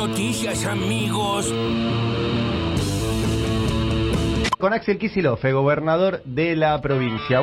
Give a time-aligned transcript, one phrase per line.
[0.00, 1.52] noticias, amigos.
[4.58, 7.42] Con Axel Kicillof, gobernador de la provincia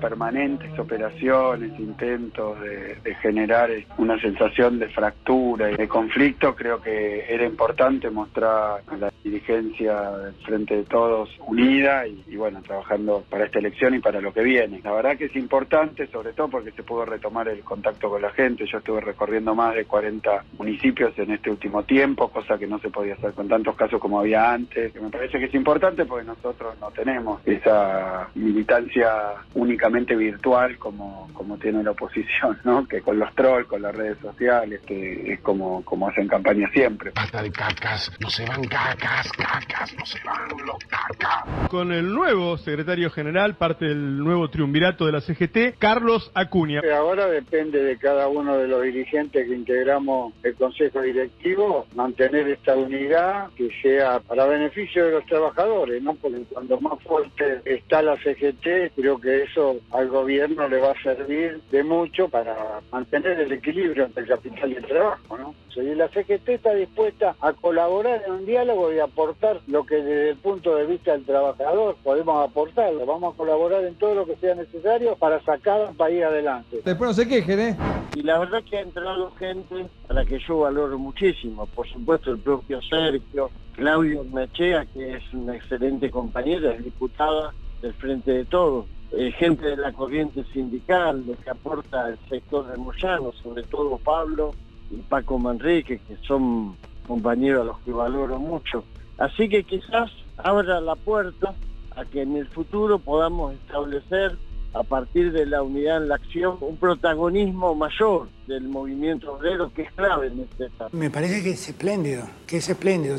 [0.00, 7.44] permanentes operaciones, intentos de, generar una sensación de fractura y de conflicto, creo que era
[7.44, 13.58] importante mostrar a la dirigencia del Frente de Todos unida y, bueno, trabajando para esta
[13.58, 14.80] elección y para lo que viene.
[14.82, 18.30] La verdad que es importante, sobre todo porque se pudo retomar el contacto con la
[18.30, 18.66] gente.
[18.66, 22.90] Yo estuve recorriendo más de 40 municipios en este último tiempo, cosa que no se
[22.90, 24.94] podía hacer con tantos casos como había antes.
[24.94, 31.28] Me parece que es importante porque nosotros no tenemos esa militancia única únicamente virtual como,
[31.34, 32.86] como tiene la oposición, ¿no?
[32.86, 37.10] Que con los trolls, con las redes sociales, que es como, como hacen campaña siempre.
[37.10, 41.68] Pata de cacas, no se van cacas, cacas, no se van los cacas.
[41.68, 46.80] Con el nuevo secretario general, parte del nuevo triunvirato de la CGT, Carlos Acuña.
[46.94, 52.76] Ahora depende de cada uno de los dirigentes que integramos el Consejo Directivo, mantener esta
[52.76, 56.14] unidad que sea para beneficio de los trabajadores, ¿no?
[56.14, 61.02] Porque cuando más fuerte está la CGT, creo que eso al gobierno le va a
[61.02, 65.54] servir de mucho para mantener el equilibrio entre el capital y el trabajo, ¿no?
[65.74, 70.30] Si la CGT está dispuesta a colaborar en un diálogo y aportar lo que desde
[70.30, 74.36] el punto de vista del trabajador podemos aportar, vamos a colaborar en todo lo que
[74.36, 76.80] sea necesario para sacar al país adelante.
[76.84, 77.76] Después no se quejen, ¿eh?
[78.14, 82.30] Y la verdad que ha entrado gente a la que yo valoro muchísimo, por supuesto
[82.30, 88.44] el propio Sergio, Claudio Mechea, que es una excelente compañera, es diputada del Frente de
[88.44, 93.62] Todos, eh, gente de la corriente sindical, lo que aporta el sector de Moyano, sobre
[93.64, 94.54] todo Pablo
[94.90, 98.84] y Paco Manrique, que son compañeros a los que valoro mucho.
[99.18, 101.54] Así que quizás abra la puerta
[101.94, 104.36] a que en el futuro podamos establecer
[104.74, 109.82] a partir de la unidad en la acción un protagonismo mayor del movimiento obrero que
[109.82, 110.96] es clave en este etapa.
[110.96, 113.16] Me parece que es espléndido, que es espléndido.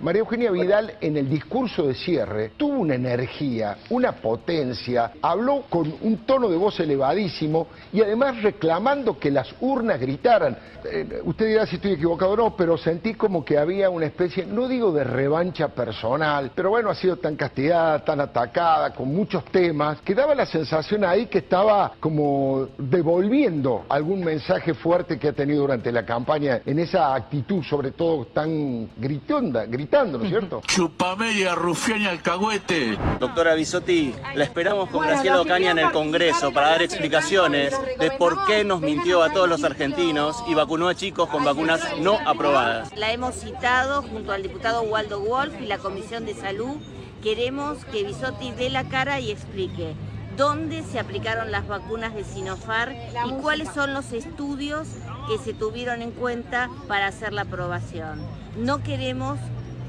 [0.00, 5.94] María Eugenia Vidal en el discurso de cierre tuvo una energía, una potencia, habló con
[6.02, 10.56] un tono de voz elevadísimo y además reclamando que las urnas gritaran.
[10.84, 14.44] Eh, usted dirá si estoy equivocado o no, pero sentí como que había una especie,
[14.44, 19.44] no digo de revancha personal, pero bueno, ha sido tan castigada, tan atacada, con muchos
[19.46, 25.32] temas, que daba la sensación ahí que estaba como devolviendo algún mensaje fuerte que ha
[25.32, 30.62] tenido durante la campaña en esa actitud, sobre todo tan gritonda, ¿no es cierto?
[30.66, 32.98] Chupamedia, rufián y alcahuete.
[33.20, 38.46] Doctora Bisotti, la esperamos con Graciela Ocaña en el Congreso para dar explicaciones de por
[38.46, 42.94] qué nos mintió a todos los argentinos y vacunó a chicos con vacunas no aprobadas.
[42.96, 46.76] La hemos citado junto al diputado Waldo Wolf y la Comisión de Salud.
[47.22, 49.94] Queremos que Bisotti dé la cara y explique
[50.36, 52.94] dónde se aplicaron las vacunas de Sinofar
[53.26, 54.88] y cuáles son los estudios
[55.28, 58.20] que se tuvieron en cuenta para hacer la aprobación.
[58.56, 59.38] No queremos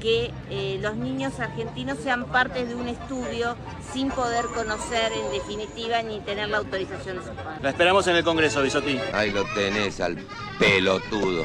[0.00, 3.56] que eh, los niños argentinos sean parte de un estudio
[3.92, 7.62] sin poder conocer en definitiva ni tener la autorización de sus padres.
[7.62, 8.98] La esperamos en el Congreso, Bisotti.
[9.12, 10.18] Ahí lo tenés al
[10.58, 11.44] pelotudo.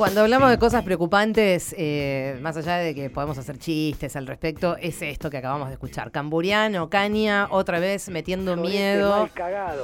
[0.00, 4.78] Cuando hablamos de cosas preocupantes, eh, más allá de que podemos hacer chistes al respecto,
[4.80, 6.10] es esto que acabamos de escuchar.
[6.10, 9.28] Camburiano, Caña, otra vez metiendo miedo.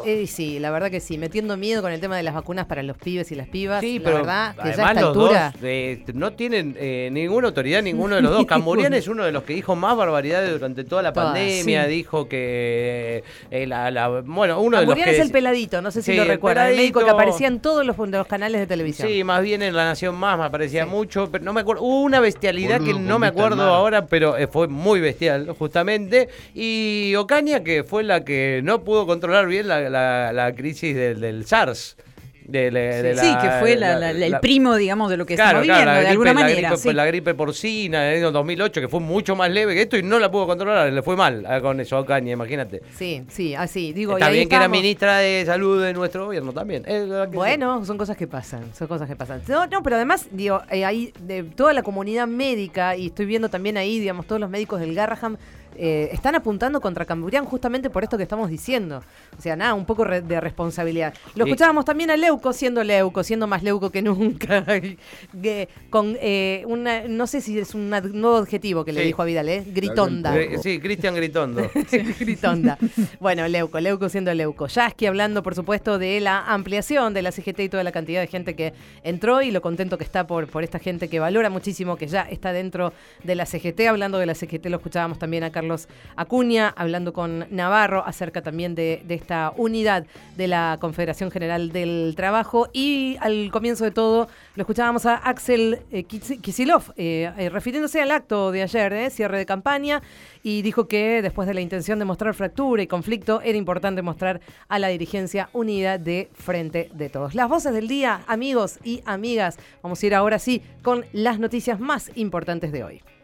[0.06, 2.82] Eh, sí, la verdad que sí, metiendo miedo con el tema de las vacunas para
[2.82, 3.82] los pibes y las pibas.
[3.82, 5.53] Sí, la verdad que ya a esta altura...
[5.62, 6.75] Eh, no tienen
[7.12, 8.47] ninguna autoridad ninguno de los dos.
[8.47, 11.87] Camburiano es uno de los que dijo más barbaridades durante toda la pandemia.
[11.88, 16.25] Dijo que la, bueno, uno de los que es el peladito, no sé si lo
[16.25, 19.06] recuerdan, el médico que aparecía en todos los, los canales de televisión.
[19.06, 21.83] Sí, más bien en la Nación más, me parecía mucho, pero no me acuerdo.
[21.83, 26.28] Hubo una bestialidad que no me acuerdo ahora, pero eh, fue muy bestial, justamente.
[26.55, 31.47] Y Ocaña, que fue la que no pudo controlar bien la, la, crisis del, del
[31.47, 31.97] SARS
[32.46, 36.74] sí, que fue el primo, digamos, de lo que estamos viviendo, de alguna manera.
[36.96, 40.18] La gripe porcina del año 2008, que fue mucho más leve que esto y no
[40.18, 42.82] la pudo controlar, le fue mal con eso a Caña, imagínate.
[42.96, 43.92] Sí, sí, así.
[43.92, 46.84] Digo, Está bien que era ministra de salud de nuestro gobierno también.
[47.32, 49.42] bueno, son cosas que pasan, son cosas que pasan.
[49.49, 53.49] No, no pero además, digo, eh, ahí de toda la comunidad médica, y estoy viendo
[53.49, 55.37] también ahí, digamos, todos los médicos del Garraham
[55.78, 59.02] eh, están apuntando contra Camburián justamente por esto que estamos diciendo.
[59.38, 61.14] O sea, nada, un poco de responsabilidad.
[61.34, 64.64] Lo escuchábamos también a Leuco siendo Leuco, siendo más Leuco que nunca.
[65.90, 69.49] con eh, una, no sé si es un nuevo adjetivo que le dijo a Vidal,
[69.49, 69.64] ¿eh?
[69.67, 70.34] Gritonda.
[70.62, 71.70] Sí, Cristian Gritondo.
[72.19, 72.78] Gritonda.
[73.20, 74.67] Bueno, Leuco, Leuco siendo Leuco.
[74.67, 78.26] Yasky hablando, por supuesto, de la ampliación de la CGT y toda la cantidad de
[78.26, 81.96] gente que entró y lo contento que está por, por esta gente que valora muchísimo
[81.96, 82.93] que ya está dentro
[83.25, 83.81] de la CGT.
[83.88, 88.40] Hablando de la CGT, lo escuchábamos también a Carlos Carlos Acuña, hablando con Navarro acerca
[88.40, 92.68] también de, esta unidad de la Confederación General del Trabajo.
[92.72, 98.12] Y al comienzo de todo lo escuchábamos a Axel eh, Kisilov, eh, eh, refiriéndose al
[98.12, 100.02] acto de ayer, cierre de campaña,
[100.44, 104.40] y dijo que después de la intención de mostrar fractura y conflicto, era importante mostrar
[104.68, 107.34] a la dirigencia unidad de frente de todos.
[107.34, 109.58] Las voces del día, amigos y amigas.
[109.82, 113.15] Vamos a ir ahora sí con las noticias más importantes de hoy.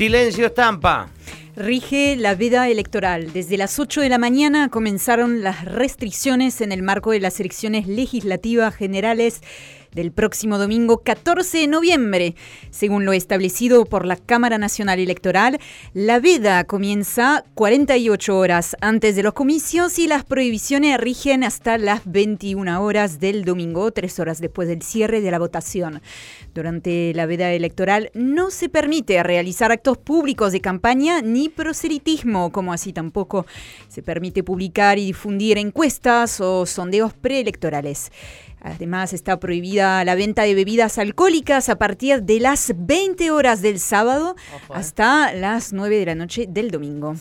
[0.00, 1.10] Silencio estampa.
[1.54, 3.34] Rige la veda electoral.
[3.34, 7.86] Desde las 8 de la mañana comenzaron las restricciones en el marco de las elecciones
[7.86, 9.42] legislativas generales
[9.92, 12.34] del próximo domingo 14 de noviembre.
[12.70, 15.58] Según lo establecido por la Cámara Nacional Electoral,
[15.94, 22.02] la veda comienza 48 horas antes de los comicios y las prohibiciones rigen hasta las
[22.04, 26.00] 21 horas del domingo, tres horas después del cierre de la votación.
[26.54, 32.72] Durante la veda electoral no se permite realizar actos públicos de campaña ni proselitismo, como
[32.72, 33.46] así tampoco
[33.88, 38.10] se permite publicar y difundir encuestas o sondeos preelectorales.
[38.60, 43.80] Además, está prohibida la venta de bebidas alcohólicas a partir de las 20 horas del
[43.80, 44.36] sábado
[44.68, 47.14] hasta las 9 de la noche del domingo.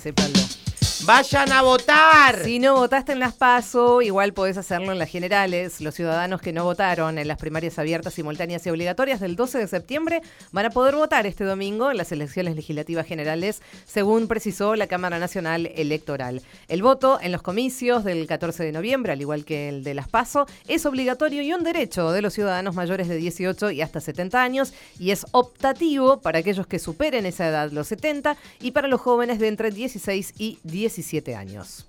[1.06, 2.44] Vayan a votar.
[2.44, 5.80] Si no votaste en las PASO, igual podés hacerlo en las generales.
[5.80, 9.68] Los ciudadanos que no votaron en las primarias abiertas, simultáneas y obligatorias del 12 de
[9.68, 14.88] septiembre van a poder votar este domingo en las elecciones legislativas generales, según precisó la
[14.88, 16.42] Cámara Nacional Electoral.
[16.68, 20.10] El voto en los comicios del 14 de noviembre, al igual que el de las
[20.10, 24.44] PASO, es obligatorio y un derecho de los ciudadanos mayores de 18 y hasta 70
[24.44, 29.00] años y es optativo para aquellos que superen esa edad, los 70, y para los
[29.00, 31.86] jóvenes de entre 16 y 18 17 años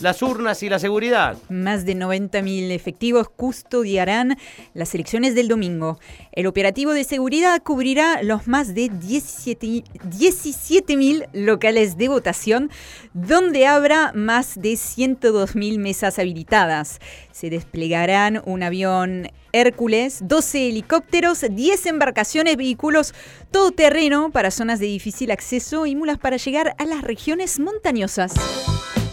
[0.00, 1.36] las urnas y la seguridad.
[1.48, 4.38] Más de 90.000 efectivos custodiarán
[4.74, 5.98] las elecciones del domingo.
[6.32, 12.70] El operativo de seguridad cubrirá los más de 17.000 locales de votación,
[13.14, 16.98] donde habrá más de 102.000 mesas habilitadas.
[17.32, 23.14] Se desplegarán un avión Hércules, 12 helicópteros, 10 embarcaciones, vehículos
[23.50, 28.34] todoterreno para zonas de difícil acceso y mulas para llegar a las regiones montañosas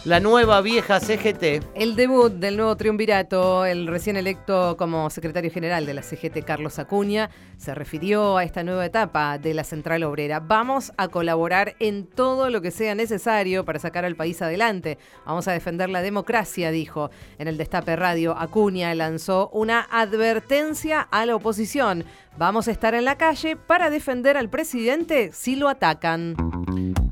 [0.04, 1.64] la nueva vieja CGT.
[1.76, 6.80] El debut del nuevo triunvirato, el recién electo como secretario general de la CGT, Carlos
[6.80, 10.40] Acuña, se refirió a esta nueva etapa de la Central Obrera.
[10.40, 14.98] Vamos a colaborar en todo lo que sea necesario para sacar al país adelante.
[15.26, 17.12] Vamos a defender la democracia, dijo.
[17.38, 22.06] En el Destape Radio, Acuña lanzó una advertencia a la oposición.
[22.38, 26.36] Vamos a estar en la calle para defender al presidente si lo atacan.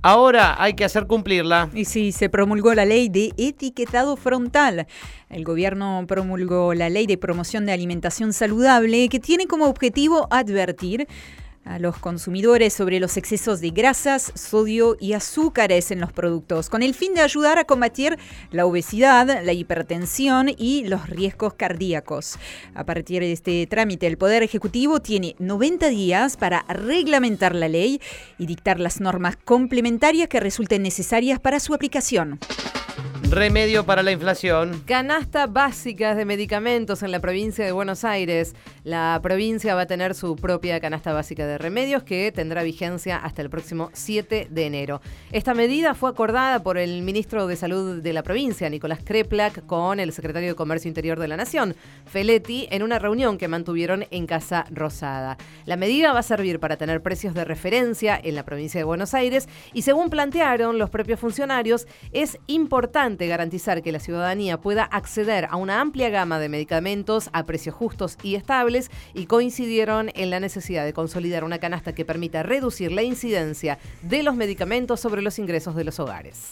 [0.01, 1.69] Ahora hay que hacer cumplirla.
[1.73, 4.87] Y sí, se promulgó la ley de etiquetado frontal.
[5.29, 11.07] El gobierno promulgó la ley de promoción de alimentación saludable que tiene como objetivo advertir
[11.69, 16.81] a los consumidores sobre los excesos de grasas, sodio y azúcares en los productos, con
[16.81, 18.17] el fin de ayudar a combatir
[18.49, 22.39] la obesidad, la hipertensión y los riesgos cardíacos.
[22.73, 28.01] A partir de este trámite, el Poder Ejecutivo tiene 90 días para reglamentar la ley
[28.39, 32.39] y dictar las normas complementarias que resulten necesarias para su aplicación.
[33.23, 34.81] Remedio para la inflación.
[34.85, 38.55] Canasta básicas de medicamentos en la provincia de Buenos Aires.
[38.83, 43.43] La provincia va a tener su propia canasta básica de remedios que tendrá vigencia hasta
[43.43, 45.01] el próximo 7 de enero.
[45.31, 49.99] Esta medida fue acordada por el ministro de Salud de la provincia, Nicolás Kreplak, con
[49.99, 54.25] el secretario de Comercio Interior de la Nación, Feletti, en una reunión que mantuvieron en
[54.25, 55.37] Casa Rosada.
[55.65, 59.13] La medida va a servir para tener precios de referencia en la provincia de Buenos
[59.13, 65.47] Aires y según plantearon los propios funcionarios, es importante garantizar que la ciudadanía pueda acceder
[65.49, 70.39] a una amplia gama de medicamentos a precios justos y estables y coincidieron en la
[70.39, 75.39] necesidad de consolidar una canasta que permita reducir la incidencia de los medicamentos sobre los
[75.39, 76.51] ingresos de los hogares.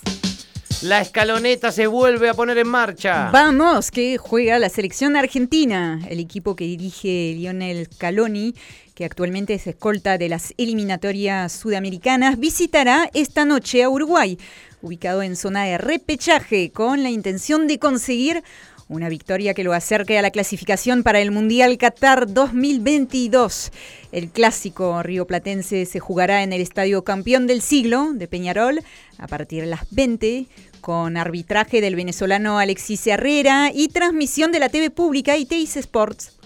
[0.83, 3.31] La escaloneta se vuelve a poner en marcha.
[3.31, 5.99] Vamos, que juega la selección argentina.
[6.07, 8.53] El equipo que dirige Lionel Caloni,
[8.93, 14.37] que actualmente es escolta de las eliminatorias sudamericanas, visitará esta noche a Uruguay
[14.81, 18.43] ubicado en zona de repechaje, con la intención de conseguir
[18.89, 23.71] una victoria que lo acerque a la clasificación para el Mundial Qatar 2022.
[24.11, 28.81] El clásico rioplatense se jugará en el Estadio Campeón del Siglo de Peñarol
[29.17, 30.47] a partir de las 20
[30.79, 36.36] con arbitraje del venezolano Alexis Herrera y transmisión de la TV pública y Teis Sports.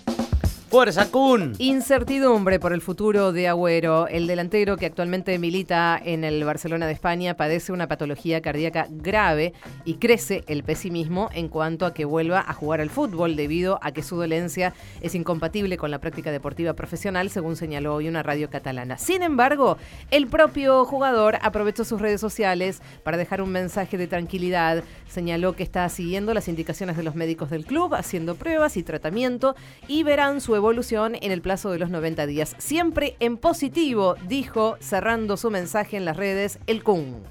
[0.72, 1.52] Fuerza Kun.
[1.58, 4.08] Incertidumbre por el futuro de Agüero.
[4.08, 9.52] El delantero que actualmente milita en el Barcelona de España padece una patología cardíaca grave
[9.84, 13.92] y crece el pesimismo en cuanto a que vuelva a jugar al fútbol debido a
[13.92, 18.50] que su dolencia es incompatible con la práctica deportiva profesional, según señaló hoy una radio
[18.50, 18.98] catalana.
[18.98, 19.78] Sin embargo,
[20.10, 24.86] el propio jugador aprovechó sus redes sociales para dejar un mensaje de tranquilidad.
[25.10, 29.54] Señaló que está siguiendo las indicaciones de los médicos del club, haciendo pruebas y tratamiento
[29.90, 32.56] y verán su evolución en el plazo de los 90 días.
[32.58, 37.24] Siempre en positivo, dijo, cerrando su mensaje en las redes, el Kun.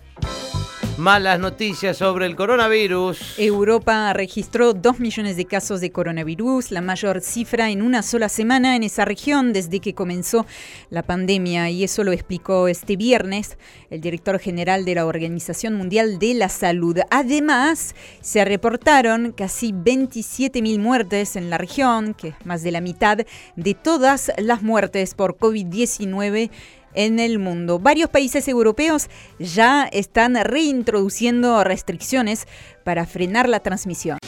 [1.00, 3.38] Malas noticias sobre el coronavirus.
[3.38, 8.76] Europa registró 2 millones de casos de coronavirus, la mayor cifra en una sola semana
[8.76, 10.44] en esa región desde que comenzó
[10.90, 11.70] la pandemia.
[11.70, 13.56] Y eso lo explicó este viernes
[13.88, 16.98] el director general de la Organización Mundial de la Salud.
[17.10, 23.20] Además, se reportaron casi 27.000 muertes en la región, que es más de la mitad
[23.56, 26.50] de todas las muertes por COVID-19
[26.94, 27.78] en el mundo.
[27.78, 32.46] Varios países europeos ya están reintroduciendo restricciones
[32.84, 34.18] para frenar la transmisión.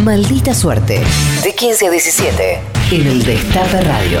[0.00, 1.02] Maldita suerte.
[1.44, 2.58] De 15 a 17
[2.92, 4.18] en el Destape Radio.